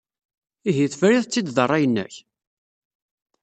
[0.69, 2.13] Ihi, tefrid-tt-id ed ṛṛay-nnek?